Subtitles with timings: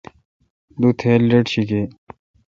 [0.79, 1.81] دو تھیر لیٹ شی گے۔